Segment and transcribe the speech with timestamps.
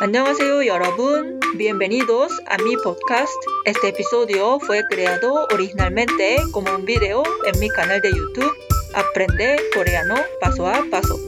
[0.00, 1.40] 안녕하세요 여러분.
[1.56, 3.34] Bienvenidos a mi podcast.
[3.64, 8.52] Este episodio fue creado originalmente como un video en mi canal de YouTube
[8.94, 11.18] Aprende coreano paso a paso.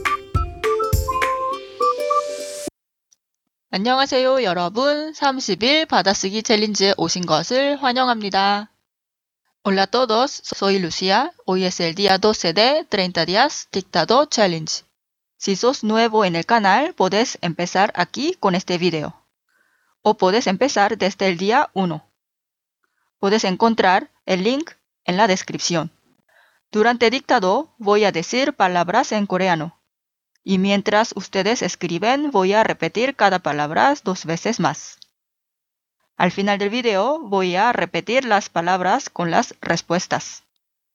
[3.71, 5.11] 안녕하세요, 여러분.
[5.11, 8.71] 30일 받아쓰기 챌린지에 오신 것을 환영합니다.
[9.65, 11.33] Hola a todos, soy Lucia.
[11.45, 14.83] Hoy es el día 12 de 30 días dictado challenge.
[15.40, 19.14] Si sos nuevo en el canal, puedes empezar aquí con este video.
[20.02, 22.04] O puedes empezar desde el día 1.
[23.18, 24.70] Puedes encontrar el link
[25.04, 25.90] en la descripción.
[26.72, 29.78] Durante dictado voy a decir palabras en coreano.
[30.42, 34.98] Y mientras ustedes escriben, voy a repetir cada palabra dos veces más.
[36.16, 40.44] Al final del video voy a repetir las palabras con las respuestas.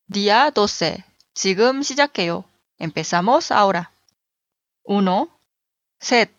[0.08, 1.05] Día 12.
[1.34, 2.44] 지금 시작해요.
[2.78, 3.91] Empezamos ahora.
[4.87, 5.29] 1.
[6.01, 6.31] Set.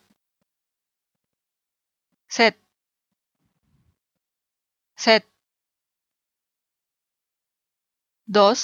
[2.29, 2.55] Set.
[4.95, 5.23] Set.
[8.31, 8.55] 2.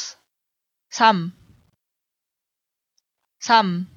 [0.89, 1.33] Sam.
[3.39, 3.88] Sam.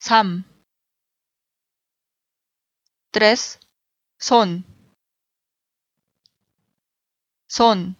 [0.00, 0.44] Sam.
[4.18, 4.64] Son.
[7.48, 7.96] Son.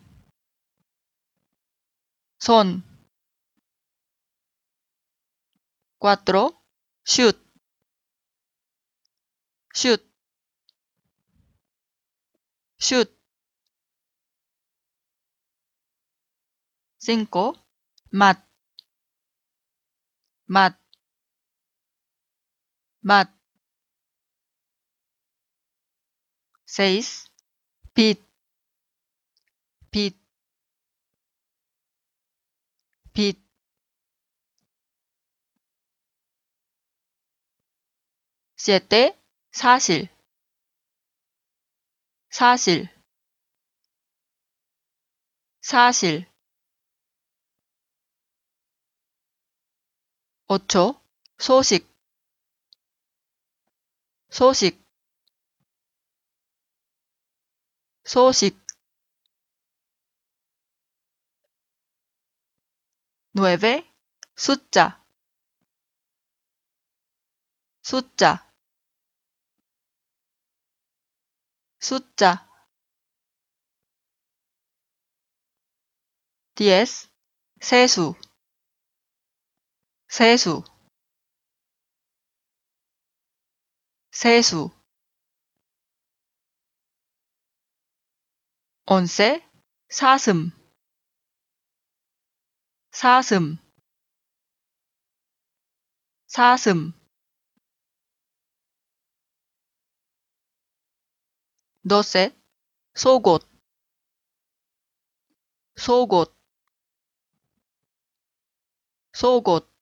[2.39, 2.92] Son.
[6.03, 6.51] 4.
[7.05, 7.39] shoot,
[9.73, 10.03] shoot,
[12.77, 13.09] shoot.
[17.07, 17.29] 5.
[18.11, 18.43] mat,
[20.49, 20.75] mat,
[23.03, 23.29] mat.
[26.67, 27.29] 6.
[27.95, 28.19] Pit.
[29.91, 30.15] Pit.
[33.13, 33.42] Pit.
[38.65, 39.13] 7.
[39.51, 40.09] 사실.
[42.31, 42.89] 사실.
[45.61, 46.31] 사실.
[50.47, 50.95] 8.
[51.41, 51.89] 소식.
[54.31, 54.81] 소식.
[58.05, 58.57] 소식
[63.35, 63.85] 9.
[64.37, 65.05] 숫자
[67.83, 68.52] 숫자
[71.83, 72.49] 숫자.
[76.55, 77.11] diez
[77.61, 78.15] 세수.
[80.09, 80.63] 세수.
[84.13, 84.71] 세수.
[88.87, 89.43] once
[89.91, 90.53] 사슴.
[92.93, 93.59] 사슴.
[96.29, 97.02] 사슴
[101.84, 102.34] doce
[102.96, 103.44] 속옷
[105.78, 106.34] 속옷
[109.14, 109.78] 속옷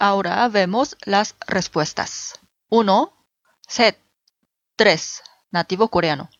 [0.00, 2.40] Ahora vemos las respuestas.
[2.70, 3.12] 1,
[3.68, 3.98] set,
[4.76, 6.30] 3, nativo coreano.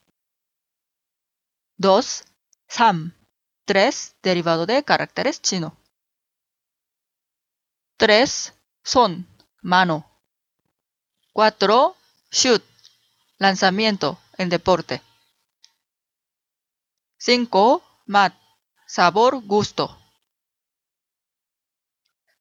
[1.76, 2.24] 2,
[2.68, 3.12] 3,
[3.66, 5.76] 3, derivado de caracteres chino.
[7.98, 9.28] 3, son,
[9.60, 10.10] mano.
[11.34, 11.94] 4,
[12.30, 12.64] shoot,
[13.38, 15.02] lanzamiento en deporte.
[17.18, 18.34] 5, mat,
[18.86, 19.96] sabor, gusto.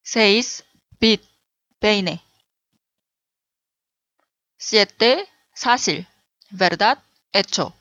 [0.02, 0.66] 6,
[1.00, 1.22] bit,
[1.80, 2.24] peine.
[4.58, 6.08] 7, 사실,
[6.50, 7.74] verdad, hecho.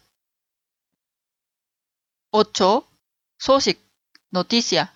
[2.31, 2.87] 8.
[3.39, 3.79] 소식,
[4.31, 4.93] noticia.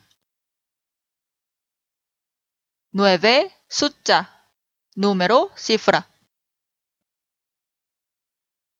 [2.90, 3.50] 9.
[3.68, 4.50] 숫자,
[4.94, 6.06] número, cifra.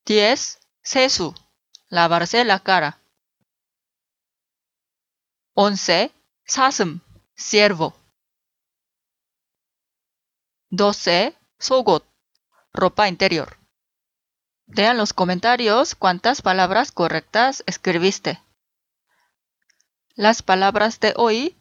[0.08, 0.60] 10.
[0.84, 1.36] Sesu.
[1.90, 3.02] Lavarse la cara.
[5.54, 6.14] 11.
[6.46, 7.02] 사슴.
[7.36, 7.94] Ciervo.
[10.70, 11.36] 12.
[11.60, 12.06] Sogot.
[12.72, 13.58] Ropa interior.
[14.66, 18.42] Vean los comentarios cuántas palabras correctas escribiste.
[20.16, 21.58] Las palabras de hoy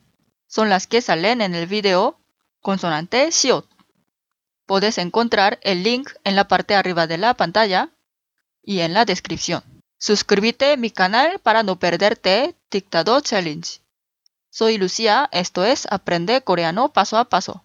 [0.47, 2.20] son las que salen en el video
[2.61, 3.69] consonante SIOT.
[4.67, 7.91] Puedes encontrar el link en la parte arriba de la pantalla
[8.66, 9.63] y en la descripción.
[9.98, 13.81] Suscríbete a mi canal para no perderte Dictado Challenge.
[14.50, 17.63] Soy Lucía, esto es Aprende Coreano Paso a Paso.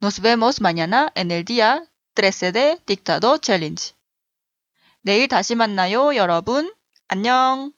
[0.00, 1.84] Nos vemos mañana en el día
[2.14, 3.94] 13 de Dictado Challenge.
[5.02, 6.70] 내일 다시 만나요, 여러분.
[7.08, 7.72] 안녕.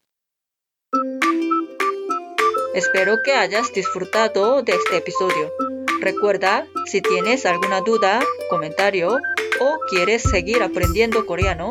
[2.74, 5.52] Espero que hayas disfrutado de este episodio.
[6.00, 8.20] Recuerda, si tienes alguna duda,
[8.50, 9.18] comentario
[9.60, 11.68] o quieres seguir aprendiendo coreano,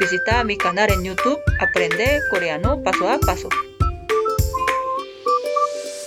[0.00, 3.48] visita mi canal en YouTube Aprende Coreano Paso a Paso.